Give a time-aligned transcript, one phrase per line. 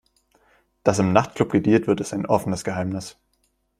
[0.83, 3.19] Dass im Nachtclub gedealt wird, ist ein offenes Geheimnis.